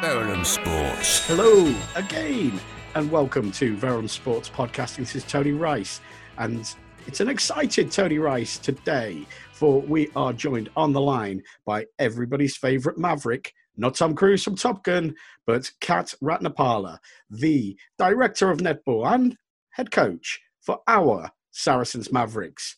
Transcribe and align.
Verulam 0.00 0.46
Sports. 0.46 1.26
Hello 1.26 1.74
again, 1.94 2.58
and 2.94 3.12
welcome 3.12 3.52
to 3.52 3.76
Verulam 3.76 4.08
Sports 4.08 4.48
Podcasting. 4.48 4.96
This 4.96 5.14
is 5.14 5.24
Tony 5.24 5.52
Rice, 5.52 6.00
and 6.38 6.74
it's 7.06 7.20
an 7.20 7.28
excited 7.28 7.92
Tony 7.92 8.18
Rice 8.18 8.56
today, 8.56 9.26
for 9.52 9.82
we 9.82 10.08
are 10.16 10.32
joined 10.32 10.70
on 10.74 10.94
the 10.94 11.00
line 11.02 11.42
by 11.66 11.84
everybody's 11.98 12.56
favourite 12.56 12.96
maverick, 12.96 13.52
not 13.76 13.94
Tom 13.94 14.14
Cruise 14.14 14.42
from 14.42 14.56
Top 14.56 14.82
Gun, 14.84 15.14
but 15.46 15.70
Kat 15.82 16.14
Ratnapala, 16.22 16.96
the 17.28 17.76
director 17.98 18.50
of 18.50 18.60
netball 18.60 19.06
and 19.12 19.36
head 19.68 19.90
coach 19.90 20.40
for 20.62 20.80
our 20.88 21.30
Saracens 21.50 22.10
Mavericks. 22.10 22.74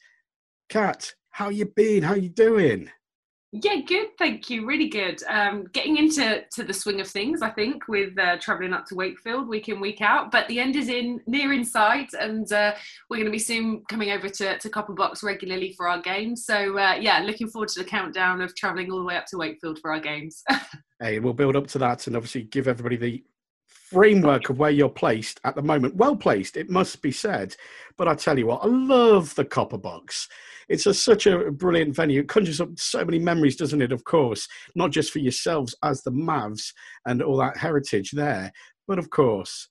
Kat, 0.68 1.14
how 1.30 1.50
you 1.50 1.66
been? 1.66 2.02
How 2.02 2.14
you 2.14 2.30
doing? 2.30 2.90
Yeah, 3.54 3.80
good. 3.86 4.16
Thank 4.16 4.48
you. 4.48 4.64
Really 4.64 4.88
good. 4.88 5.22
Um, 5.28 5.64
getting 5.74 5.98
into 5.98 6.42
to 6.52 6.64
the 6.64 6.72
swing 6.72 7.02
of 7.02 7.06
things, 7.06 7.42
I 7.42 7.50
think, 7.50 7.86
with 7.86 8.18
uh, 8.18 8.38
travelling 8.38 8.72
up 8.72 8.86
to 8.86 8.94
Wakefield 8.94 9.46
week 9.46 9.68
in 9.68 9.78
week 9.78 10.00
out. 10.00 10.30
But 10.30 10.48
the 10.48 10.58
end 10.58 10.74
is 10.74 10.88
in 10.88 11.20
near 11.26 11.52
in 11.52 11.62
sight, 11.62 12.14
and 12.18 12.50
uh, 12.50 12.72
we're 13.10 13.18
going 13.18 13.26
to 13.26 13.30
be 13.30 13.38
soon 13.38 13.82
coming 13.90 14.10
over 14.10 14.30
to, 14.30 14.58
to 14.58 14.68
Copper 14.70 14.94
Box 14.94 15.22
regularly 15.22 15.74
for 15.74 15.86
our 15.86 16.00
games. 16.00 16.46
So 16.46 16.78
uh, 16.78 16.94
yeah, 16.98 17.18
looking 17.18 17.46
forward 17.46 17.68
to 17.70 17.80
the 17.80 17.88
countdown 17.88 18.40
of 18.40 18.54
travelling 18.54 18.90
all 18.90 19.00
the 19.00 19.04
way 19.04 19.16
up 19.16 19.26
to 19.26 19.36
Wakefield 19.36 19.80
for 19.80 19.92
our 19.92 20.00
games. 20.00 20.42
hey, 21.00 21.18
we'll 21.18 21.34
build 21.34 21.54
up 21.54 21.66
to 21.68 21.78
that, 21.78 22.06
and 22.06 22.16
obviously 22.16 22.44
give 22.44 22.66
everybody 22.66 22.96
the 22.96 23.22
framework 23.92 24.48
of 24.48 24.58
where 24.58 24.70
you're 24.70 24.88
placed 24.88 25.40
at 25.44 25.54
the 25.54 25.62
moment. 25.62 25.96
Well 25.96 26.16
placed, 26.16 26.56
it 26.56 26.70
must 26.70 27.02
be 27.02 27.12
said. 27.12 27.54
But 27.98 28.08
I 28.08 28.14
tell 28.14 28.38
you 28.38 28.46
what, 28.46 28.64
I 28.64 28.68
love 28.68 29.34
the 29.34 29.44
Copper 29.44 29.78
Box. 29.78 30.28
It's 30.68 30.86
a, 30.86 30.94
such 30.94 31.26
a 31.26 31.50
brilliant 31.50 31.94
venue. 31.94 32.20
It 32.20 32.28
conjures 32.28 32.60
up 32.60 32.70
so 32.76 33.04
many 33.04 33.18
memories, 33.18 33.56
doesn't 33.56 33.82
it? 33.82 33.92
Of 33.92 34.04
course, 34.04 34.48
not 34.74 34.90
just 34.90 35.12
for 35.12 35.18
yourselves 35.18 35.74
as 35.82 36.02
the 36.02 36.12
Mavs 36.12 36.72
and 37.06 37.22
all 37.22 37.36
that 37.38 37.58
heritage 37.58 38.12
there, 38.12 38.52
but 38.88 38.98
of 38.98 39.10
course, 39.10 39.68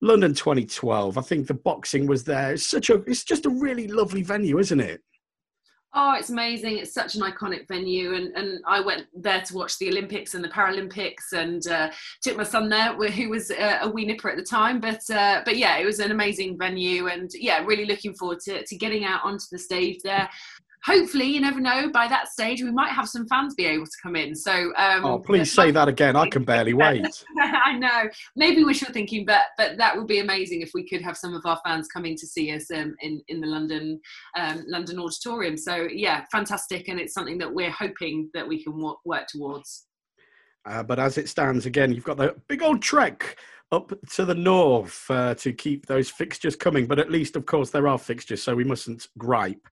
London 0.00 0.34
2012. 0.34 1.18
I 1.18 1.20
think 1.22 1.46
the 1.46 1.54
boxing 1.54 2.06
was 2.06 2.24
there. 2.24 2.52
It's 2.52 2.66
such 2.66 2.90
a, 2.90 2.96
it's 3.06 3.24
just 3.24 3.46
a 3.46 3.50
really 3.50 3.88
lovely 3.88 4.22
venue, 4.22 4.58
isn't 4.58 4.80
it? 4.80 5.00
Oh, 5.96 6.14
it's 6.18 6.30
amazing. 6.30 6.78
It's 6.78 6.92
such 6.92 7.14
an 7.14 7.22
iconic 7.22 7.68
venue. 7.68 8.14
And, 8.14 8.36
and 8.36 8.60
I 8.66 8.80
went 8.80 9.06
there 9.14 9.42
to 9.42 9.54
watch 9.54 9.78
the 9.78 9.88
Olympics 9.88 10.34
and 10.34 10.42
the 10.42 10.48
Paralympics 10.48 11.32
and 11.32 11.64
uh, 11.68 11.90
took 12.20 12.36
my 12.36 12.42
son 12.42 12.68
there, 12.68 12.94
who 12.94 13.28
was 13.28 13.52
uh, 13.52 13.78
a 13.82 13.88
wee 13.88 14.04
nipper 14.04 14.28
at 14.28 14.36
the 14.36 14.42
time. 14.42 14.80
But, 14.80 15.08
uh, 15.08 15.42
but 15.44 15.56
yeah, 15.56 15.78
it 15.78 15.84
was 15.84 16.00
an 16.00 16.10
amazing 16.10 16.58
venue. 16.58 17.06
And 17.06 17.30
yeah, 17.34 17.64
really 17.64 17.84
looking 17.84 18.12
forward 18.14 18.40
to, 18.40 18.66
to 18.66 18.76
getting 18.76 19.04
out 19.04 19.20
onto 19.22 19.44
the 19.52 19.58
stage 19.58 20.00
there 20.02 20.28
hopefully, 20.84 21.24
you 21.24 21.40
never 21.40 21.60
know, 21.60 21.90
by 21.90 22.06
that 22.08 22.28
stage, 22.28 22.62
we 22.62 22.70
might 22.70 22.90
have 22.90 23.08
some 23.08 23.26
fans 23.26 23.54
be 23.54 23.64
able 23.64 23.86
to 23.86 23.96
come 24.02 24.16
in. 24.16 24.34
So, 24.34 24.72
um, 24.76 25.04
oh, 25.04 25.18
please 25.18 25.50
say 25.50 25.70
that 25.70 25.88
again. 25.88 26.14
I 26.14 26.28
can 26.28 26.44
barely 26.44 26.74
wait. 26.74 27.24
I 27.38 27.76
know. 27.78 28.08
Maybe 28.36 28.64
we 28.64 28.74
should 28.74 28.92
thinking, 28.92 29.24
but 29.24 29.42
but 29.56 29.76
that 29.78 29.96
would 29.96 30.06
be 30.06 30.20
amazing 30.20 30.60
if 30.60 30.70
we 30.74 30.88
could 30.88 31.02
have 31.02 31.16
some 31.16 31.34
of 31.34 31.44
our 31.46 31.58
fans 31.64 31.88
coming 31.88 32.16
to 32.16 32.26
see 32.26 32.52
us 32.52 32.70
um, 32.70 32.94
in 33.00 33.22
in 33.28 33.40
the 33.40 33.46
London 33.46 34.00
um, 34.38 34.64
London 34.66 34.98
auditorium. 34.98 35.56
So 35.56 35.88
yeah, 35.90 36.24
fantastic, 36.30 36.88
and 36.88 37.00
it's 37.00 37.14
something 37.14 37.38
that 37.38 37.52
we're 37.52 37.70
hoping 37.70 38.30
that 38.34 38.46
we 38.46 38.62
can 38.62 38.74
work 39.04 39.26
towards. 39.28 39.86
Uh, 40.66 40.82
but 40.82 40.98
as 40.98 41.18
it 41.18 41.28
stands, 41.28 41.66
again, 41.66 41.92
you've 41.92 42.04
got 42.04 42.16
the 42.16 42.34
big 42.48 42.62
old 42.62 42.80
trek 42.80 43.36
up 43.70 43.92
to 44.12 44.24
the 44.24 44.34
north 44.34 45.04
uh, 45.10 45.34
to 45.34 45.52
keep 45.52 45.86
those 45.86 46.08
fixtures 46.08 46.56
coming. 46.56 46.86
But 46.86 46.98
at 46.98 47.10
least, 47.10 47.36
of 47.36 47.44
course, 47.44 47.70
there 47.70 47.88
are 47.88 47.98
fixtures, 47.98 48.42
so 48.42 48.54
we 48.54 48.64
mustn't 48.64 49.08
gripe. 49.18 49.68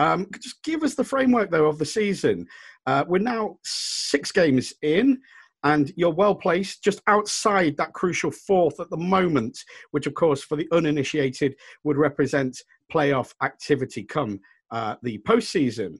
Um, 0.00 0.28
just 0.40 0.62
give 0.62 0.82
us 0.82 0.94
the 0.94 1.04
framework, 1.04 1.50
though, 1.50 1.66
of 1.66 1.78
the 1.78 1.84
season. 1.84 2.46
Uh, 2.86 3.04
we're 3.06 3.18
now 3.18 3.58
six 3.64 4.32
games 4.32 4.72
in, 4.80 5.20
and 5.62 5.92
you're 5.94 6.14
well 6.14 6.34
placed 6.34 6.82
just 6.82 7.02
outside 7.06 7.76
that 7.76 7.92
crucial 7.92 8.30
fourth 8.30 8.80
at 8.80 8.88
the 8.88 8.96
moment, 8.96 9.58
which, 9.90 10.06
of 10.06 10.14
course, 10.14 10.42
for 10.42 10.56
the 10.56 10.66
uninitiated 10.72 11.54
would 11.84 11.98
represent 11.98 12.62
playoff 12.90 13.34
activity 13.42 14.02
come 14.02 14.40
uh, 14.70 14.94
the 15.02 15.18
postseason. 15.18 15.98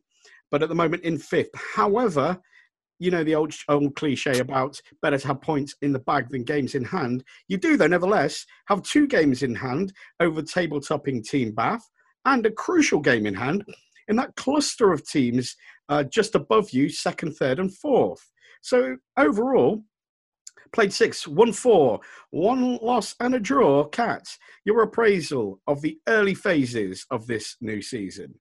But 0.51 0.63
at 0.63 0.71
the 0.71 0.75
moment, 0.75 1.05
in 1.05 1.19
fifth. 1.19 1.51
However, 1.55 2.41
you 3.01 3.11
know 3.11 3.23
the 3.23 3.35
old 3.35 3.53
old 3.69 3.95
cliche 3.97 4.39
about 4.41 4.81
better 5.03 5.19
to 5.19 5.27
have 5.27 5.43
points 5.43 5.75
in 5.83 5.93
the 5.93 5.99
bag 5.99 6.31
than 6.31 6.45
games 6.45 6.75
in 6.75 6.85
hand. 6.85 7.23
You 7.49 7.59
do, 7.59 7.77
though, 7.77 7.87
nevertheless, 7.87 8.47
have 8.69 8.83
two 8.83 9.07
games 9.07 9.43
in 9.43 9.55
hand 9.55 9.93
over 10.21 10.41
table 10.41 10.81
topping 10.81 11.23
Team 11.23 11.53
Bath 11.53 11.87
and 12.25 12.45
a 12.47 12.51
crucial 12.51 13.01
game 13.01 13.27
in 13.27 13.35
hand 13.35 13.65
in 14.11 14.17
that 14.17 14.37
cluster 14.37 14.93
of 14.93 15.07
teams 15.07 15.57
uh, 15.89 16.03
just 16.03 16.35
above 16.35 16.71
you, 16.71 16.89
second, 16.91 17.33
third, 17.37 17.59
and 17.59 17.75
fourth. 17.79 18.21
So 18.61 18.97
overall, 19.17 19.83
played 20.73 20.93
six, 20.93 21.27
won 21.27 21.53
four, 21.53 22.01
one 22.31 22.77
loss 22.79 23.15
and 23.21 23.35
a 23.35 23.41
draw. 23.41 23.85
Kat, 23.85 24.29
your 24.65 24.83
appraisal 24.83 25.61
of 25.67 25.81
the 25.81 25.99
early 26.09 26.35
phases 26.35 27.07
of 27.11 27.27
this 27.27 27.57
new 27.61 27.81
season. 27.81 28.35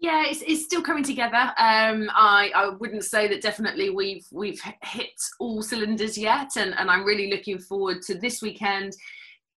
Yeah, 0.00 0.24
it's, 0.26 0.42
it's 0.46 0.64
still 0.64 0.82
coming 0.82 1.04
together. 1.04 1.52
Um, 1.58 2.10
I, 2.14 2.50
I 2.54 2.70
wouldn't 2.78 3.04
say 3.04 3.28
that 3.28 3.42
definitely 3.42 3.90
we've 3.90 4.24
we've 4.32 4.60
hit 4.82 5.12
all 5.38 5.62
cylinders 5.62 6.16
yet, 6.16 6.52
and, 6.56 6.74
and 6.78 6.90
I'm 6.90 7.04
really 7.04 7.30
looking 7.30 7.58
forward 7.58 8.00
to 8.02 8.14
this 8.14 8.40
weekend 8.40 8.94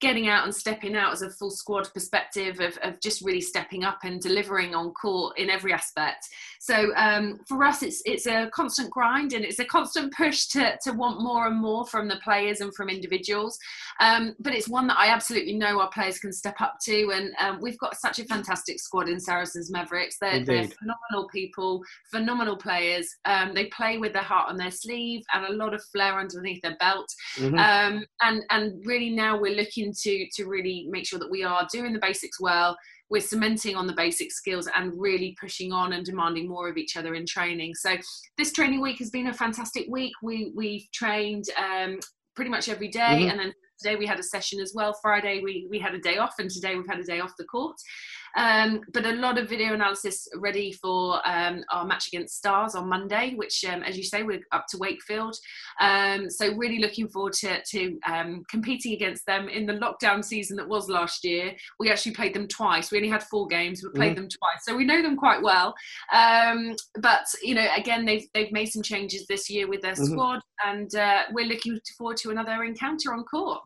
getting 0.03 0.29
out 0.29 0.45
and 0.45 0.55
stepping 0.55 0.97
out 0.97 1.13
as 1.13 1.23
a 1.23 1.31
full 1.31 1.51
squad 1.51 1.89
perspective 1.95 2.59
of, 2.59 2.77
of 2.83 3.01
just 3.01 3.23
really 3.23 3.41
stepping 3.41 3.85
up 3.85 4.01
and 4.03 4.21
delivering 4.21 4.75
on 4.75 4.91
court 4.91 5.39
in 5.39 5.49
every 5.49 5.73
aspect. 5.73 6.29
So 6.61 6.93
um, 6.97 7.39
for 7.49 7.65
us, 7.65 7.83
it's 7.83 8.03
it's 8.05 8.27
a 8.27 8.51
constant 8.53 8.91
grind 8.91 9.33
and 9.33 9.45
it's 9.45 9.61
a 9.61 9.65
constant 9.65 10.13
push 10.13 10.47
to, 10.49 10.77
to 10.83 10.93
want 10.93 11.23
more 11.23 11.47
and 11.47 11.57
more 11.57 11.87
from 11.87 12.09
the 12.09 12.17
players 12.17 12.61
and 12.61 12.75
from 12.75 12.89
individuals. 12.89 13.57
Um, 14.01 14.35
but 14.41 14.55
it's 14.55 14.69
one 14.69 14.89
that 14.89 14.99
I 14.99 15.09
absolutely 15.09 15.55
know 15.55 15.81
our 15.81 15.91
players 15.91 16.19
can 16.19 16.33
step 16.33 16.61
up 16.61 16.79
to. 16.83 17.11
And 17.13 17.33
um, 17.39 17.61
we've 17.63 17.79
got 17.79 17.97
such 17.97 18.19
a 18.19 18.25
fantastic 18.25 18.81
squad 18.81 19.09
in 19.09 19.21
Saracens 19.21 19.71
Mavericks. 19.71 20.17
They're, 20.21 20.45
they're 20.45 20.69
phenomenal 20.69 21.29
people, 21.33 21.83
phenomenal 22.11 22.57
players. 22.57 23.09
Um, 23.25 23.55
they 23.55 23.67
play 23.67 23.99
with 23.99 24.13
their 24.13 24.23
heart 24.23 24.49
on 24.49 24.57
their 24.57 24.73
sleeve 24.73 25.23
and 25.33 25.45
a 25.45 25.53
lot 25.53 25.75
of 25.75 25.84
flair 25.93 26.19
underneath 26.19 26.61
their 26.63 26.77
belt. 26.81 27.09
Mm-hmm. 27.37 27.59
Um, 27.59 28.05
and, 28.23 28.43
and 28.51 28.84
really 28.84 29.11
now 29.11 29.41
we're 29.41 29.57
looking 29.57 29.91
to 30.03 30.26
to 30.34 30.47
really 30.47 30.86
make 30.91 31.06
sure 31.06 31.19
that 31.19 31.30
we 31.30 31.44
are 31.44 31.66
doing 31.72 31.92
the 31.92 31.98
basics 31.98 32.41
well. 32.41 32.76
We're 33.10 33.20
cementing 33.20 33.76
on 33.76 33.86
the 33.86 33.92
basic 33.92 34.32
skills 34.32 34.69
and 34.75 34.92
really 34.97 35.36
pushing 35.41 35.72
on 35.72 35.92
and 35.92 36.04
demanding 36.04 36.48
more 36.48 36.69
of 36.69 36.78
each 36.78 36.97
other 36.97 37.14
in 37.14 37.26
training. 37.26 37.75
So 37.75 37.97
this 38.38 38.53
training 38.53 38.80
week 38.80 38.98
has 39.00 39.10
been 39.10 39.28
a 39.28 39.34
fantastic 39.34 39.86
week. 39.88 40.12
We 40.22 40.53
we've 40.54 40.86
trained 40.92 41.44
um, 41.58 41.98
pretty 42.34 42.50
much 42.50 42.69
every 42.69 42.88
day, 42.88 43.00
mm-hmm. 43.00 43.30
and 43.30 43.38
then 43.38 43.53
today 43.82 43.97
we 43.97 44.06
had 44.06 44.19
a 44.19 44.22
session 44.22 44.60
as 44.60 44.72
well. 44.75 44.97
Friday 45.03 45.41
we, 45.42 45.66
we 45.70 45.78
had 45.78 45.94
a 45.94 45.98
day 45.98 46.19
off 46.19 46.34
and 46.38 46.48
today 46.48 46.76
we've 46.76 46.86
had 46.88 47.00
a 47.00 47.04
day 47.04 47.20
off 47.20 47.32
the 47.38 47.44
court 47.44 47.76
um, 48.37 48.81
but 48.93 49.06
a 49.06 49.12
lot 49.12 49.38
of 49.38 49.48
video 49.48 49.75
analysis 49.75 50.28
ready 50.37 50.72
for 50.72 51.20
um, 51.26 51.65
our 51.70 51.84
match 51.84 52.09
against 52.09 52.37
Stars 52.37 52.75
on 52.75 52.88
Monday, 52.88 53.34
which, 53.37 53.65
um, 53.65 53.82
as 53.82 53.97
you 53.97 54.04
say, 54.04 54.22
we're 54.22 54.43
up 54.53 54.66
to 54.70 54.78
Wakefield. 54.78 55.37
Um, 55.81 56.31
so 56.31 56.54
really 56.56 56.78
looking 56.78 57.09
forward 57.09 57.34
to, 57.34 57.62
to 57.62 57.98
um, 58.06 58.42
competing 58.48 58.94
against 58.94 59.26
them 59.26 59.48
in 59.48 59.66
the 59.66 59.75
lockdown 59.75 60.25
season 60.25 60.56
that 60.56 60.69
was 60.69 60.88
last 60.88 61.25
year. 61.25 61.53
We 61.78 61.91
actually 61.91 62.12
played 62.12 62.34
them 62.34 62.48
twice. 62.48 62.91
We 62.91 62.98
only 62.98 63.10
had 63.10 63.22
four 63.25 63.47
games, 63.47 63.82
but 63.82 63.94
played 63.94 64.12
mm. 64.12 64.16
them 64.16 64.28
twice, 64.28 64.65
so 64.65 64.76
we 64.76 64.84
know 64.84 65.03
them 65.03 65.16
quite 65.16 65.42
well. 65.42 65.75
Um, 66.12 66.75
but 67.00 67.25
you 67.42 67.54
know, 67.54 67.66
again, 67.76 68.04
they've 68.04 68.26
they've 68.34 68.53
made 68.53 68.66
some 68.66 68.82
changes 68.82 69.26
this 69.26 69.50
year 69.50 69.69
with 69.69 69.82
their 69.82 69.92
mm-hmm. 69.92 70.12
squad, 70.12 70.41
and 70.65 70.94
uh, 70.94 71.22
we're 71.32 71.47
looking 71.47 71.78
forward 71.98 72.16
to 72.19 72.31
another 72.31 72.65
encounter 72.65 73.12
on 73.12 73.25
court. 73.25 73.60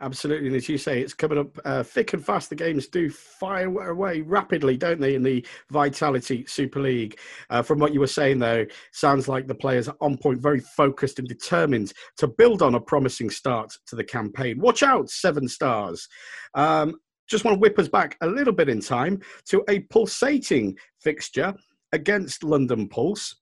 Absolutely, 0.00 0.48
and 0.48 0.56
as 0.56 0.68
you 0.68 0.78
say, 0.78 1.00
it's 1.00 1.14
coming 1.14 1.38
up 1.38 1.58
uh, 1.64 1.82
thick 1.82 2.12
and 2.12 2.24
fast. 2.24 2.50
The 2.50 2.56
games 2.56 2.88
do 2.88 3.08
fire 3.08 3.90
away 3.90 4.20
rapidly, 4.20 4.76
don't 4.76 5.00
they, 5.00 5.14
in 5.14 5.22
the 5.22 5.46
Vitality 5.70 6.44
Super 6.46 6.80
League? 6.80 7.18
Uh, 7.50 7.62
from 7.62 7.78
what 7.78 7.92
you 7.92 8.00
were 8.00 8.06
saying, 8.06 8.38
though, 8.38 8.64
sounds 8.92 9.28
like 9.28 9.46
the 9.46 9.54
players 9.54 9.88
are 9.88 9.96
on 10.00 10.16
point, 10.16 10.40
very 10.40 10.60
focused 10.60 11.18
and 11.18 11.28
determined 11.28 11.92
to 12.16 12.26
build 12.26 12.62
on 12.62 12.74
a 12.74 12.80
promising 12.80 13.30
start 13.30 13.72
to 13.86 13.96
the 13.96 14.04
campaign. 14.04 14.60
Watch 14.60 14.82
out, 14.82 15.08
Severn 15.08 15.48
Stars. 15.48 16.08
Um, 16.54 16.96
just 17.28 17.44
want 17.44 17.56
to 17.56 17.60
whip 17.60 17.78
us 17.78 17.88
back 17.88 18.16
a 18.22 18.26
little 18.26 18.52
bit 18.52 18.68
in 18.68 18.80
time 18.80 19.20
to 19.46 19.64
a 19.68 19.80
pulsating 19.80 20.76
fixture 21.00 21.54
against 21.92 22.44
London 22.44 22.88
Pulse. 22.88 23.36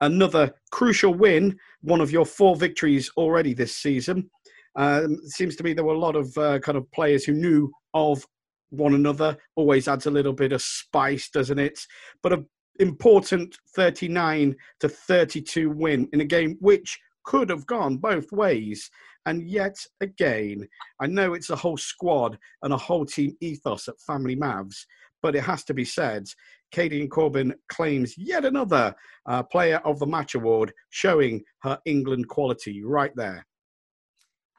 Another 0.00 0.52
crucial 0.70 1.14
win, 1.14 1.56
one 1.80 2.00
of 2.00 2.10
your 2.10 2.26
four 2.26 2.56
victories 2.56 3.10
already 3.16 3.54
this 3.54 3.76
season. 3.76 4.30
Um, 4.76 5.18
it 5.24 5.30
seems 5.30 5.56
to 5.56 5.64
me 5.64 5.72
there 5.72 5.84
were 5.84 5.94
a 5.94 5.98
lot 5.98 6.16
of 6.16 6.36
uh, 6.36 6.58
kind 6.60 6.76
of 6.76 6.90
players 6.92 7.24
who 7.24 7.32
knew 7.32 7.70
of 7.94 8.24
one 8.70 8.94
another. 8.94 9.36
Always 9.56 9.88
adds 9.88 10.06
a 10.06 10.10
little 10.10 10.32
bit 10.32 10.52
of 10.52 10.62
spice, 10.62 11.30
doesn't 11.30 11.58
it? 11.58 11.78
But 12.22 12.32
an 12.32 12.46
important 12.80 13.56
39 13.76 14.56
to 14.80 14.88
32 14.88 15.70
win 15.70 16.08
in 16.12 16.20
a 16.20 16.24
game 16.24 16.56
which 16.60 16.98
could 17.24 17.50
have 17.50 17.66
gone 17.66 17.96
both 17.96 18.30
ways. 18.32 18.90
And 19.26 19.48
yet 19.48 19.76
again, 20.00 20.68
I 21.00 21.06
know 21.06 21.32
it's 21.32 21.50
a 21.50 21.56
whole 21.56 21.78
squad 21.78 22.38
and 22.62 22.72
a 22.72 22.78
whole 22.78 23.06
team 23.06 23.36
ethos 23.40 23.88
at 23.88 24.00
Family 24.00 24.36
Mavs, 24.36 24.76
but 25.22 25.34
it 25.34 25.42
has 25.42 25.64
to 25.64 25.74
be 25.74 25.84
said, 25.84 26.26
Kadeen 26.74 27.08
Corbin 27.08 27.54
claims 27.70 28.14
yet 28.18 28.44
another 28.44 28.94
uh, 29.26 29.42
Player 29.44 29.78
of 29.84 29.98
the 29.98 30.06
Match 30.06 30.34
award, 30.34 30.72
showing 30.90 31.42
her 31.62 31.78
England 31.86 32.28
quality 32.28 32.82
right 32.84 33.12
there. 33.14 33.46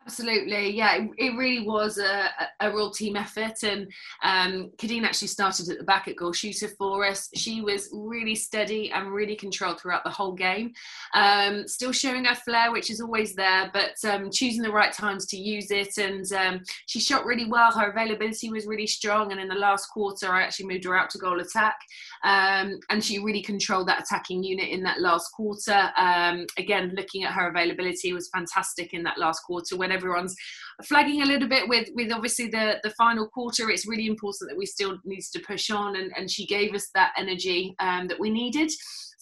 Absolutely, 0.08 0.70
yeah. 0.70 0.98
It, 0.98 1.10
it 1.18 1.36
really 1.36 1.66
was 1.66 1.98
a, 1.98 2.30
a, 2.60 2.70
real 2.72 2.92
team 2.92 3.16
effort, 3.16 3.64
and 3.64 3.88
um, 4.22 4.70
Kadeen 4.78 5.04
actually 5.04 5.30
started 5.30 5.68
at 5.68 5.80
the 5.80 5.84
back 5.84 6.08
at 6.08 6.16
goal 6.16 6.32
shooter 6.32 6.68
for 6.78 7.04
us. 7.04 7.28
She 7.34 7.62
was 7.62 7.90
really 7.92 8.36
steady 8.36 8.92
and 8.92 9.12
really 9.12 9.36
controlled 9.36 9.80
throughout 9.80 10.04
the 10.04 10.12
whole 10.12 10.34
game. 10.34 10.74
Um, 11.16 11.68
still 11.68 11.92
showing 11.92 12.26
her 12.26 12.36
flair, 12.36 12.72
which 12.72 12.92
is 12.92 13.02
always 13.02 13.34
there, 13.34 13.72
but 13.74 13.96
um, 14.08 14.30
choosing 14.30 14.62
the 14.62 14.72
right 14.72 14.94
times 14.94 15.26
to 15.28 15.38
use 15.38 15.72
it. 15.72 15.98
And 15.98 16.32
um, 16.34 16.62
she 16.86 17.00
shot 17.00 17.26
really 17.26 17.50
well. 17.50 17.72
Her 17.72 17.90
availability 17.90 18.52
was 18.52 18.68
really 18.68 18.88
strong, 18.88 19.32
and 19.32 19.42
in 19.42 19.48
the 19.48 19.56
last 19.56 19.88
quarter, 19.88 20.32
I 20.32 20.44
actually 20.44 20.68
moved 20.68 20.84
her 20.84 20.96
out 20.96 21.10
to 21.12 21.18
goal 21.18 21.40
attack, 21.40 21.78
um, 22.24 22.80
and 22.92 23.04
she 23.04 23.18
really 23.18 23.42
controlled 23.42 23.88
that 23.88 24.04
attacking 24.04 24.44
unit 24.44 24.70
in 24.70 24.84
that 24.84 25.02
last 25.02 25.30
quarter. 25.30 25.90
Um, 25.98 26.46
again, 26.60 26.94
looking 26.96 27.24
at 27.24 27.34
her 27.34 27.50
availability 27.50 28.14
was 28.14 28.30
fantastic 28.30 28.94
in 28.94 29.02
that 29.02 29.18
last 29.18 29.40
quarter. 29.40 29.76
When 29.76 29.95
everyone's 29.96 30.36
flagging 30.84 31.22
a 31.22 31.26
little 31.26 31.48
bit 31.48 31.68
with 31.68 31.90
with 31.96 32.12
obviously 32.12 32.48
the 32.48 32.80
the 32.84 32.92
final 32.92 33.28
quarter. 33.28 33.70
It's 33.70 33.88
really 33.88 34.08
important 34.08 34.50
that 34.50 34.58
we 34.58 34.66
still 34.66 34.98
needs 35.06 35.30
to 35.32 35.40
push 35.40 35.70
on, 35.70 35.96
and 35.96 36.12
and 36.16 36.30
she 36.30 36.46
gave 36.46 36.74
us 36.76 36.90
that 36.94 37.14
energy 37.18 37.76
um, 37.80 38.08
that 38.08 38.20
we 38.20 38.30
needed. 38.30 38.72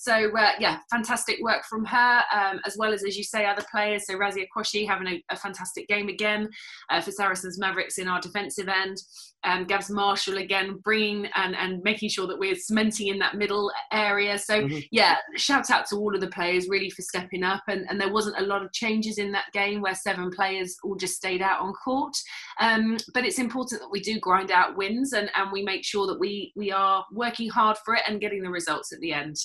So 0.04 0.38
uh, 0.38 0.52
yeah, 0.60 0.80
fantastic 0.92 1.38
work 1.42 1.64
from 1.70 1.86
her, 1.86 2.24
um, 2.34 2.60
as 2.66 2.76
well 2.78 2.94
as 2.94 3.06
as 3.06 3.16
you 3.16 3.24
say, 3.24 3.46
other 3.46 3.64
players. 3.72 4.06
So 4.06 4.16
Razia 4.16 4.48
Quashie 4.54 4.86
having 4.86 5.08
a, 5.08 5.24
a 5.30 5.38
fantastic 5.38 5.88
game 5.88 6.10
again 6.10 6.50
uh, 6.90 7.00
for 7.00 7.12
Saracens 7.12 7.58
Mavericks 7.58 7.98
in 7.98 8.10
our 8.10 8.20
defensive 8.20 8.68
end. 8.68 8.98
Um, 9.46 9.64
Gabs 9.64 9.90
Marshall 9.90 10.40
again 10.40 10.78
bringing 10.84 11.30
and, 11.36 11.56
and 11.56 11.82
making 11.84 12.10
sure 12.10 12.28
that 12.28 12.38
we're 12.38 12.56
cementing 12.56 13.08
in 13.08 13.20
that 13.20 13.36
middle 13.36 13.72
area. 13.94 14.38
So 14.40 14.64
mm-hmm. 14.64 14.80
yeah, 14.92 15.16
shout 15.38 15.72
out 15.72 15.86
to 15.88 15.96
all 15.96 16.14
of 16.14 16.20
the 16.20 16.28
players 16.28 16.68
really 16.68 16.90
for 16.90 17.02
stepping 17.02 17.44
up. 17.44 17.64
And, 17.70 17.86
and 17.90 18.00
there 18.00 18.12
wasn't 18.12 18.40
a 18.40 18.46
lot 18.46 18.62
of 18.62 18.74
changes 18.74 19.20
in 19.20 19.32
that 19.32 19.54
game 19.54 19.80
where 19.80 19.96
seven 19.96 20.32
players 20.32 20.76
all 20.84 20.96
just 20.96 21.16
stayed 21.16 21.42
out 21.42 21.62
on 21.62 21.72
court. 21.74 22.16
Um, 22.60 22.98
but 23.14 23.24
it's 23.24 23.40
important 23.40 23.80
that 23.80 23.92
we 23.92 24.02
do 24.02 24.20
grind 24.20 24.52
out 24.52 24.76
wins 24.76 25.14
and, 25.14 25.32
and 25.38 25.50
we 25.50 25.64
make 25.64 25.86
sure 25.86 26.08
that 26.08 26.20
we 26.20 26.52
we 26.58 26.74
are 26.74 27.06
working 27.14 27.50
hard 27.50 27.78
for 27.86 27.96
it 27.96 28.04
and 28.06 28.20
getting 28.20 28.44
the 28.44 28.50
results 28.50 28.92
at 28.92 29.00
the 29.00 29.14
end 29.14 29.38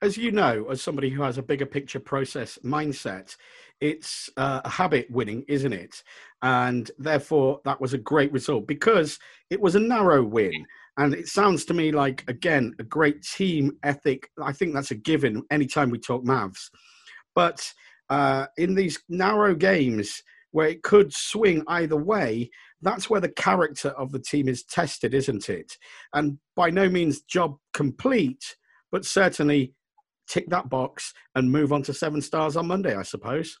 as 0.00 0.16
you 0.16 0.30
know, 0.30 0.66
as 0.70 0.80
somebody 0.80 1.10
who 1.10 1.22
has 1.22 1.38
a 1.38 1.42
bigger 1.42 1.66
picture 1.66 2.00
process 2.00 2.58
mindset, 2.64 3.36
it's 3.80 4.30
uh, 4.36 4.60
a 4.64 4.68
habit 4.68 5.10
winning, 5.10 5.44
isn't 5.48 5.72
it? 5.72 6.02
And 6.42 6.90
therefore, 6.98 7.60
that 7.64 7.80
was 7.80 7.94
a 7.94 7.98
great 7.98 8.32
result 8.32 8.66
because 8.66 9.18
it 9.50 9.60
was 9.60 9.74
a 9.74 9.80
narrow 9.80 10.22
win. 10.22 10.52
And 10.96 11.14
it 11.14 11.28
sounds 11.28 11.64
to 11.66 11.74
me 11.74 11.92
like, 11.92 12.24
again, 12.28 12.74
a 12.78 12.84
great 12.84 13.22
team 13.22 13.72
ethic. 13.84 14.30
I 14.42 14.52
think 14.52 14.74
that's 14.74 14.90
a 14.90 14.96
given 14.96 15.42
anytime 15.50 15.90
we 15.90 15.98
talk 15.98 16.24
Mavs. 16.24 16.70
But 17.34 17.72
uh, 18.10 18.46
in 18.56 18.74
these 18.74 18.98
narrow 19.08 19.54
games 19.54 20.22
where 20.50 20.68
it 20.68 20.82
could 20.82 21.12
swing 21.12 21.62
either 21.68 21.96
way, 21.96 22.50
that's 22.82 23.10
where 23.10 23.20
the 23.20 23.28
character 23.28 23.90
of 23.90 24.12
the 24.12 24.18
team 24.18 24.48
is 24.48 24.64
tested, 24.64 25.14
isn't 25.14 25.48
it? 25.48 25.76
And 26.12 26.38
by 26.56 26.70
no 26.70 26.88
means 26.88 27.22
job 27.22 27.56
complete, 27.74 28.56
but 28.90 29.04
certainly 29.04 29.74
tick 30.28 30.48
that 30.50 30.68
box 30.68 31.12
and 31.34 31.50
move 31.50 31.72
on 31.72 31.82
to 31.82 31.94
Severn 31.94 32.22
Stars 32.22 32.56
on 32.56 32.66
Monday, 32.66 32.94
I 32.94 33.02
suppose. 33.02 33.58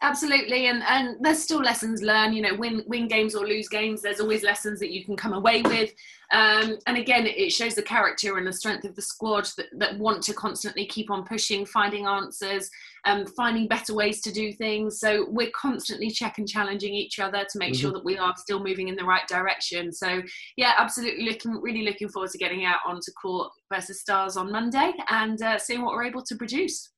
Absolutely, 0.00 0.66
and 0.66 0.82
and 0.84 1.16
there's 1.20 1.42
still 1.42 1.60
lessons 1.60 2.02
learned. 2.02 2.36
You 2.36 2.42
know, 2.42 2.54
win 2.54 2.84
win 2.86 3.08
games 3.08 3.34
or 3.34 3.44
lose 3.44 3.68
games. 3.68 4.00
There's 4.00 4.20
always 4.20 4.44
lessons 4.44 4.78
that 4.78 4.92
you 4.92 5.04
can 5.04 5.16
come 5.16 5.32
away 5.32 5.62
with. 5.62 5.92
Um, 6.30 6.78
and 6.86 6.96
again, 6.98 7.26
it 7.26 7.50
shows 7.50 7.74
the 7.74 7.82
character 7.82 8.36
and 8.36 8.46
the 8.46 8.52
strength 8.52 8.84
of 8.84 8.94
the 8.94 9.02
squad 9.02 9.48
that, 9.56 9.66
that 9.72 9.98
want 9.98 10.22
to 10.24 10.34
constantly 10.34 10.86
keep 10.86 11.10
on 11.10 11.24
pushing, 11.24 11.64
finding 11.64 12.06
answers, 12.06 12.70
um, 13.06 13.26
finding 13.26 13.66
better 13.66 13.94
ways 13.94 14.20
to 14.20 14.32
do 14.32 14.52
things. 14.52 15.00
So 15.00 15.26
we're 15.30 15.50
constantly 15.50 16.10
checking, 16.10 16.46
challenging 16.46 16.94
each 16.94 17.18
other 17.18 17.44
to 17.50 17.58
make 17.58 17.72
mm-hmm. 17.72 17.80
sure 17.80 17.92
that 17.92 18.04
we 18.04 18.18
are 18.18 18.34
still 18.36 18.62
moving 18.62 18.88
in 18.88 18.94
the 18.94 19.04
right 19.04 19.26
direction. 19.26 19.90
So 19.90 20.22
yeah, 20.56 20.74
absolutely 20.78 21.24
looking 21.24 21.60
really 21.60 21.82
looking 21.82 22.08
forward 22.08 22.30
to 22.30 22.38
getting 22.38 22.64
out 22.64 22.80
onto 22.86 23.10
court 23.20 23.50
versus 23.72 24.00
Stars 24.00 24.36
on 24.36 24.52
Monday 24.52 24.92
and 25.08 25.40
uh, 25.42 25.58
seeing 25.58 25.82
what 25.82 25.94
we're 25.94 26.04
able 26.04 26.22
to 26.22 26.36
produce. 26.36 26.90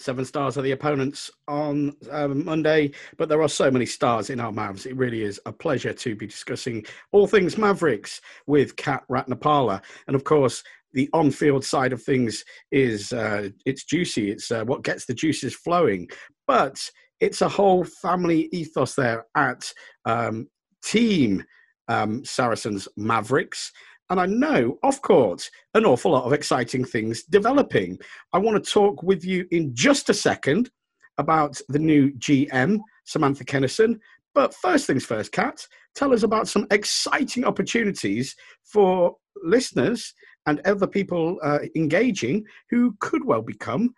Severn 0.00 0.24
Stars 0.24 0.56
are 0.56 0.62
the 0.62 0.70
opponents 0.70 1.30
on 1.46 1.94
um, 2.10 2.44
Monday, 2.44 2.92
but 3.18 3.28
there 3.28 3.42
are 3.42 3.48
so 3.48 3.70
many 3.70 3.84
stars 3.84 4.30
in 4.30 4.40
our 4.40 4.50
Mavs. 4.50 4.86
It 4.86 4.96
really 4.96 5.22
is 5.22 5.38
a 5.44 5.52
pleasure 5.52 5.92
to 5.92 6.16
be 6.16 6.26
discussing 6.26 6.86
all 7.12 7.26
things 7.26 7.58
Mavericks 7.58 8.22
with 8.46 8.76
Kat 8.76 9.04
Ratnapala. 9.10 9.82
And 10.06 10.16
of 10.16 10.24
course, 10.24 10.62
the 10.94 11.10
on-field 11.12 11.64
side 11.64 11.92
of 11.92 12.02
things 12.02 12.44
is 12.72 13.12
uh, 13.12 13.50
it's 13.66 13.84
juicy. 13.84 14.30
It's 14.30 14.50
uh, 14.50 14.64
what 14.64 14.84
gets 14.84 15.04
the 15.04 15.14
juices 15.14 15.54
flowing. 15.54 16.08
But 16.46 16.90
it's 17.20 17.42
a 17.42 17.48
whole 17.48 17.84
family 17.84 18.48
ethos 18.52 18.94
there 18.94 19.26
at 19.36 19.70
um, 20.06 20.48
Team 20.82 21.44
um, 21.88 22.24
Saracens 22.24 22.88
Mavericks. 22.96 23.70
And 24.10 24.20
I 24.20 24.26
know, 24.26 24.76
off 24.82 25.00
court, 25.00 25.48
an 25.74 25.86
awful 25.86 26.10
lot 26.10 26.24
of 26.24 26.32
exciting 26.32 26.84
things 26.84 27.22
developing. 27.22 27.96
I 28.32 28.38
want 28.38 28.62
to 28.62 28.70
talk 28.70 29.04
with 29.04 29.24
you 29.24 29.46
in 29.52 29.74
just 29.74 30.10
a 30.10 30.14
second 30.14 30.68
about 31.16 31.60
the 31.68 31.78
new 31.78 32.12
GM, 32.14 32.80
Samantha 33.04 33.44
Kennison. 33.44 34.00
But 34.34 34.54
first 34.54 34.88
things 34.88 35.06
first, 35.06 35.30
Kat, 35.30 35.64
tell 35.94 36.12
us 36.12 36.24
about 36.24 36.48
some 36.48 36.66
exciting 36.72 37.44
opportunities 37.44 38.34
for 38.64 39.16
listeners 39.44 40.12
and 40.46 40.60
other 40.64 40.88
people 40.88 41.38
uh, 41.42 41.60
engaging 41.76 42.44
who 42.70 42.96
could 42.98 43.24
well 43.24 43.42
become 43.42 43.94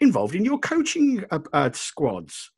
involved 0.00 0.34
in 0.34 0.44
your 0.44 0.58
coaching 0.58 1.24
uh, 1.30 1.38
uh, 1.54 1.70
squads. 1.72 2.52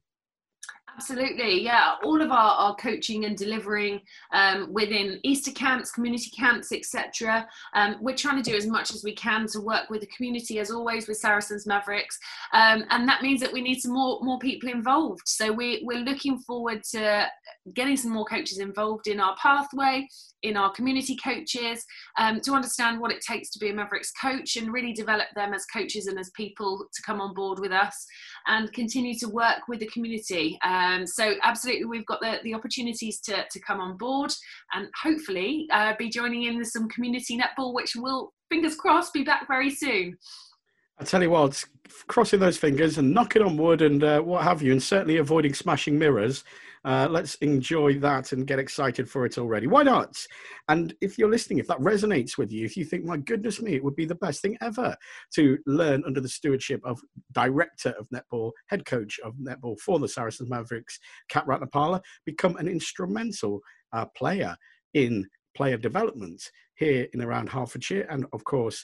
Absolutely, 0.98 1.62
yeah. 1.62 1.94
All 2.02 2.20
of 2.20 2.32
our, 2.32 2.56
our 2.56 2.74
coaching 2.74 3.24
and 3.24 3.36
delivering 3.36 4.00
um, 4.32 4.72
within 4.72 5.20
Easter 5.22 5.52
camps, 5.52 5.92
community 5.92 6.28
camps, 6.36 6.72
etc. 6.72 7.46
Um, 7.72 7.98
we're 8.00 8.16
trying 8.16 8.42
to 8.42 8.50
do 8.50 8.56
as 8.56 8.66
much 8.66 8.92
as 8.92 9.04
we 9.04 9.14
can 9.14 9.46
to 9.48 9.60
work 9.60 9.90
with 9.90 10.00
the 10.00 10.08
community, 10.08 10.58
as 10.58 10.72
always, 10.72 11.06
with 11.06 11.18
Saracens 11.18 11.68
Mavericks, 11.68 12.18
um, 12.52 12.82
and 12.90 13.08
that 13.08 13.22
means 13.22 13.40
that 13.40 13.52
we 13.52 13.60
need 13.60 13.78
some 13.80 13.92
more 13.92 14.18
more 14.22 14.40
people 14.40 14.68
involved. 14.68 15.22
So 15.26 15.52
we 15.52 15.82
we're 15.84 16.00
looking 16.00 16.40
forward 16.40 16.82
to 16.90 17.28
getting 17.74 17.96
some 17.96 18.10
more 18.10 18.24
coaches 18.24 18.58
involved 18.58 19.06
in 19.06 19.20
our 19.20 19.36
pathway, 19.36 20.08
in 20.42 20.56
our 20.56 20.72
community 20.72 21.16
coaches, 21.16 21.84
um, 22.18 22.40
to 22.40 22.54
understand 22.54 23.00
what 23.00 23.12
it 23.12 23.20
takes 23.20 23.50
to 23.50 23.60
be 23.60 23.70
a 23.70 23.74
Mavericks 23.74 24.12
coach 24.20 24.56
and 24.56 24.72
really 24.72 24.92
develop 24.92 25.28
them 25.36 25.54
as 25.54 25.64
coaches 25.66 26.08
and 26.08 26.18
as 26.18 26.30
people 26.30 26.86
to 26.92 27.02
come 27.02 27.20
on 27.20 27.34
board 27.34 27.60
with 27.60 27.72
us 27.72 28.06
and 28.46 28.72
continue 28.72 29.14
to 29.14 29.28
work 29.28 29.68
with 29.68 29.80
the 29.80 29.86
community. 29.86 30.58
Um, 30.88 31.06
so 31.06 31.34
absolutely, 31.42 31.84
we've 31.84 32.06
got 32.06 32.20
the, 32.20 32.38
the 32.42 32.54
opportunities 32.54 33.20
to, 33.20 33.44
to 33.50 33.60
come 33.60 33.80
on 33.80 33.96
board 33.96 34.32
and 34.72 34.88
hopefully 35.02 35.68
uh, 35.72 35.94
be 35.98 36.08
joining 36.08 36.44
in 36.44 36.58
with 36.58 36.68
some 36.68 36.88
community 36.88 37.38
netball, 37.38 37.74
which 37.74 37.94
will, 37.96 38.32
fingers 38.48 38.74
crossed, 38.74 39.12
be 39.12 39.24
back 39.24 39.46
very 39.46 39.70
soon. 39.70 40.16
I 40.98 41.04
tell 41.04 41.22
you 41.22 41.30
what, 41.30 41.62
crossing 42.06 42.40
those 42.40 42.56
fingers 42.56 42.98
and 42.98 43.12
knocking 43.14 43.42
on 43.42 43.56
wood 43.56 43.82
and 43.82 44.02
uh, 44.02 44.20
what 44.20 44.42
have 44.42 44.62
you, 44.62 44.72
and 44.72 44.82
certainly 44.82 45.18
avoiding 45.18 45.54
smashing 45.54 45.98
mirrors 45.98 46.44
uh, 46.88 47.06
let's 47.10 47.34
enjoy 47.36 47.98
that 47.98 48.32
and 48.32 48.46
get 48.46 48.58
excited 48.58 49.10
for 49.10 49.26
it 49.26 49.36
already. 49.36 49.66
Why 49.66 49.82
not? 49.82 50.16
And 50.70 50.94
if 51.02 51.18
you're 51.18 51.28
listening, 51.28 51.58
if 51.58 51.66
that 51.66 51.78
resonates 51.80 52.38
with 52.38 52.50
you, 52.50 52.64
if 52.64 52.78
you 52.78 52.84
think, 52.86 53.04
my 53.04 53.18
goodness 53.18 53.60
me, 53.60 53.74
it 53.74 53.84
would 53.84 53.94
be 53.94 54.06
the 54.06 54.14
best 54.14 54.40
thing 54.40 54.56
ever 54.62 54.96
to 55.34 55.58
learn 55.66 56.02
under 56.06 56.22
the 56.22 56.30
stewardship 56.30 56.80
of 56.86 56.98
director 57.32 57.90
of 57.98 58.08
netball, 58.08 58.52
head 58.68 58.86
coach 58.86 59.20
of 59.22 59.34
netball 59.34 59.78
for 59.80 59.98
the 59.98 60.08
Saracens 60.08 60.48
Mavericks, 60.48 60.98
Kat 61.28 61.46
Ratnapala, 61.46 62.00
become 62.24 62.56
an 62.56 62.68
instrumental 62.68 63.60
uh, 63.92 64.06
player 64.16 64.56
in 64.94 65.26
player 65.54 65.76
development 65.76 66.42
here 66.76 67.06
in 67.12 67.20
around 67.20 67.50
Hertfordshire 67.50 68.06
and, 68.08 68.24
of 68.32 68.44
course, 68.44 68.82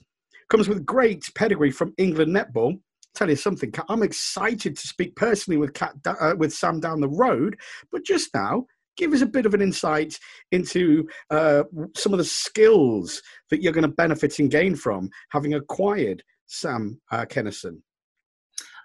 comes 0.51 0.69
with 0.69 0.85
great 0.85 1.25
pedigree 1.35 1.71
from 1.71 1.95
England 1.97 2.37
netball. 2.37 2.79
Tell 3.15 3.31
you 3.31 3.37
something, 3.37 3.73
Kat, 3.73 3.87
I'm 3.89 4.03
excited 4.03 4.77
to 4.77 4.87
speak 4.87 5.17
personally 5.17 5.57
with 5.57 5.73
Kat, 5.73 5.95
uh, 6.05 6.35
with 6.37 6.53
Sam 6.53 6.79
down 6.79 7.01
the 7.01 7.09
road. 7.09 7.59
But 7.91 8.05
just 8.05 8.29
now, 8.35 8.67
give 8.99 9.15
us 9.15 9.23
a 9.23 9.27
bit 9.27 9.47
of 9.47 9.55
an 9.55 9.63
insight 9.63 10.19
into 10.51 11.09
uh, 11.31 11.63
some 11.97 12.13
of 12.13 12.19
the 12.19 12.27
skills 12.27 13.23
that 13.49 13.63
you're 13.63 13.73
going 13.73 13.89
to 13.89 13.97
benefit 13.97 14.39
and 14.39 14.51
gain 14.51 14.77
from 14.77 15.09
having 15.31 15.55
acquired 15.55 16.23
Sam 16.47 17.01
uh, 17.11 17.25
Kennison. 17.25 17.79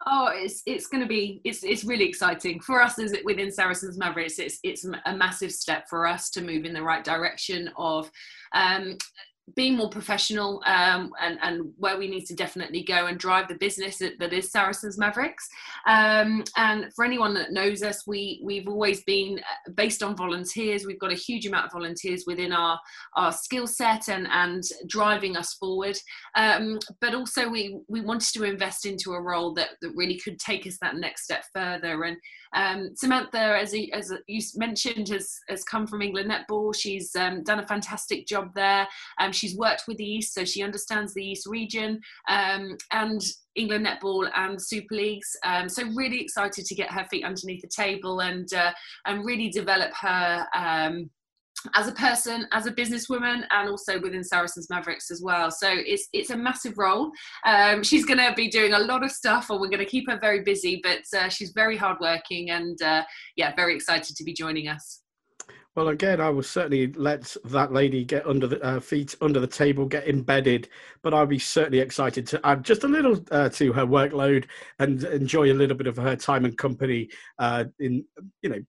Oh, 0.10 0.30
it's 0.34 0.64
it's 0.66 0.88
going 0.88 1.02
to 1.02 1.08
be 1.08 1.42
it's 1.44 1.64
it's 1.64 1.84
really 1.84 2.06
exciting 2.06 2.62
for 2.62 2.82
us 2.82 2.98
as 2.98 3.14
within 3.26 3.52
Saracens 3.52 3.98
Mavericks. 3.98 4.40
It's 4.40 4.58
it's 4.64 4.86
a 5.06 5.14
massive 5.14 5.52
step 5.52 5.90
for 5.90 6.08
us 6.08 6.30
to 6.30 6.42
move 6.42 6.64
in 6.64 6.74
the 6.74 6.82
right 6.82 7.04
direction 7.04 7.70
of 7.76 8.10
um, 8.54 8.98
being 9.56 9.76
more 9.76 9.90
professional 9.90 10.62
um, 10.66 11.12
and, 11.22 11.40
and 11.42 11.72
where 11.78 11.98
we 11.98 12.08
need 12.08 12.26
to 12.26 12.36
definitely 12.36 12.84
go 12.84 13.08
and 13.08 13.18
drive 13.18 13.48
the 13.48 13.56
business 13.56 13.98
that, 13.98 14.20
that 14.20 14.34
is 14.34 14.52
Saracens 14.52 14.98
Mavericks. 14.98 15.48
Um, 15.88 16.44
and 16.58 16.94
for 16.94 17.06
anyone 17.06 17.34
that 17.36 17.52
knows 17.52 17.82
us, 17.82 18.06
we, 18.06 18.42
we've 18.44 18.68
always 18.68 19.04
been 19.04 19.40
uh, 19.40 19.72
based 19.72 20.04
on 20.04 20.18
volunteers. 20.18 20.86
We've 20.86 21.00
got 21.00 21.14
a 21.14 21.16
huge 21.16 21.46
amount 21.46 21.68
of 21.68 21.72
volunteers 21.72 22.26
within 22.28 22.52
our, 22.52 22.80
our 23.16 23.32
skill 23.32 23.68
set 23.68 24.10
and, 24.10 24.28
and 24.32 24.64
driving 24.88 25.38
us 25.38 25.54
forward. 25.54 25.98
Um, 26.36 26.80
but 27.00 27.16
also 27.16 27.48
we, 27.48 27.80
we 27.88 28.02
wanted 28.02 28.34
to 28.34 28.44
invest 28.44 28.86
into 28.86 29.14
a 29.14 29.22
role 29.22 29.54
that, 29.54 29.70
that 29.82 29.94
really 29.96 30.20
could 30.20 30.40
take 30.40 30.68
us 30.68 30.78
that 30.82 30.98
next 30.98 31.24
step 31.24 31.44
further. 31.54 32.04
And 32.04 32.18
um, 32.54 32.92
Samantha, 32.96 33.58
as, 33.60 33.74
as 33.94 34.14
you 34.28 34.42
mentioned, 34.56 35.10
has, 35.10 35.38
has 35.50 35.64
come 35.64 35.88
from 35.88 36.02
England 36.02 36.32
Netball. 36.32 36.76
She's 36.76 37.16
um, 37.16 37.44
done 37.44 37.60
a 37.60 37.68
fantastic 37.68 38.28
job 38.28 38.52
there. 38.56 38.88
Um, 39.20 39.32
she's 39.32 39.58
worked 39.58 39.84
with 39.88 39.98
the 39.98 40.06
East, 40.06 40.34
so 40.34 40.46
she 40.46 40.64
understands 40.64 41.14
the 41.14 41.24
East 41.24 41.48
region 41.48 42.00
um, 42.30 42.78
and 42.92 43.22
England 43.56 43.88
Netball 43.88 44.30
and 44.36 44.62
Super 44.62 44.96
Leagues. 44.96 45.36
Um, 45.44 45.68
so 45.68 45.84
really 45.96 46.22
excited 46.22 46.66
to 46.66 46.76
get 46.76 46.92
her 46.92 47.06
feet 47.10 47.26
underneath 47.26 47.62
the 47.62 47.68
table 47.68 48.22
and 48.22 48.52
uh, 48.54 48.72
and 49.06 49.26
really 49.26 49.50
develop 49.50 49.92
her 50.00 50.46
um, 50.56 51.10
as 51.74 51.88
a 51.88 51.92
person, 51.94 52.48
as 52.52 52.66
a 52.66 52.72
businesswoman, 52.72 53.44
and 53.52 53.70
also 53.70 54.00
within 54.00 54.24
Saracens 54.24 54.70
Mavericks 54.70 55.12
as 55.12 55.22
well. 55.22 55.52
So 55.52 55.70
it's 55.72 56.08
it's 56.14 56.30
a 56.30 56.38
massive 56.38 56.78
role. 56.78 57.12
Um, 57.46 57.84
she's 57.84 58.06
going 58.06 58.20
to 58.20 58.34
be 58.36 58.50
doing 58.50 58.74
a 58.74 58.80
lot 58.80 59.04
of 59.04 59.12
stuff, 59.12 59.50
or 59.50 59.60
we're 59.60 59.70
going 59.70 59.80
to 59.80 59.86
keep 59.86 60.10
her 60.10 60.20
very 60.20 60.42
busy. 60.42 60.82
But 60.84 61.02
uh, 61.18 61.30
she's 61.30 61.52
very 61.52 61.78
hardworking, 61.78 62.52
and 62.52 62.82
uh, 62.82 63.04
yeah, 63.36 63.56
very 63.56 63.76
excited 63.76 64.16
to 64.16 64.24
be 64.24 64.34
joining 64.34 64.68
us. 64.68 65.02
Well, 65.78 65.90
again, 65.90 66.20
I 66.20 66.32
will 66.32 66.42
certainly 66.42 66.92
let 66.94 67.38
that 67.46 67.72
lady 67.72 68.04
get 68.04 68.26
under 68.26 68.48
the 68.48 68.60
uh, 68.64 68.80
feet 68.80 69.16
under 69.22 69.40
the 69.40 69.46
table, 69.46 69.86
get 69.86 70.08
embedded. 70.08 70.70
But 71.04 71.14
I'll 71.14 71.28
be 71.28 71.38
certainly 71.38 71.82
excited 71.82 72.26
to 72.28 72.44
add 72.44 72.64
just 72.64 72.84
a 72.84 72.88
little 72.88 73.24
uh, 73.30 73.50
to 73.50 73.72
her 73.74 73.86
workload 73.86 74.46
and 74.80 75.04
enjoy 75.04 75.52
a 75.52 75.54
little 75.54 75.78
bit 75.78 75.86
of 75.86 75.98
her 75.98 76.16
time 76.16 76.46
and 76.46 76.58
company 76.58 77.10
uh, 77.38 77.66
in 77.78 78.04
you 78.42 78.50
know 78.50 78.60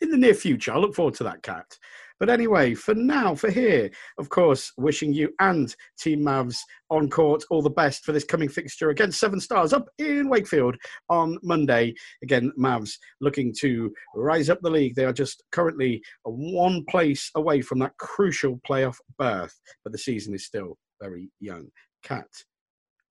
in 0.00 0.10
the 0.10 0.16
near 0.16 0.34
future. 0.34 0.72
I 0.72 0.78
look 0.78 0.96
forward 0.96 1.14
to 1.14 1.24
that, 1.24 1.44
Kat. 1.44 1.78
But 2.18 2.30
anyway, 2.30 2.74
for 2.74 2.94
now, 2.94 3.34
for 3.34 3.50
here, 3.50 3.90
of 4.18 4.30
course, 4.30 4.72
wishing 4.78 5.12
you 5.12 5.34
and 5.40 5.74
Team 5.98 6.20
Mavs 6.20 6.56
on 6.88 7.10
court 7.10 7.44
all 7.50 7.60
the 7.60 7.68
best 7.68 8.04
for 8.04 8.12
this 8.12 8.24
coming 8.24 8.48
fixture 8.48 8.88
against 8.88 9.20
Severn 9.20 9.40
Stars 9.40 9.74
up 9.74 9.86
in 9.98 10.30
Wakefield 10.30 10.76
on 11.10 11.38
Monday. 11.42 11.94
Again, 12.22 12.52
Mavs 12.58 12.92
looking 13.20 13.54
to 13.60 13.92
rise 14.14 14.48
up 14.48 14.60
the 14.62 14.70
league. 14.70 14.94
They 14.94 15.04
are 15.04 15.12
just 15.12 15.42
currently 15.52 16.02
one 16.24 16.84
place 16.88 17.30
away 17.34 17.60
from 17.60 17.78
that 17.80 17.96
crucial 17.98 18.60
playoff 18.66 18.96
berth, 19.18 19.58
but 19.84 19.92
the 19.92 19.98
season 19.98 20.34
is 20.34 20.46
still 20.46 20.78
very 21.02 21.30
young. 21.40 21.66
Kat, 22.02 22.28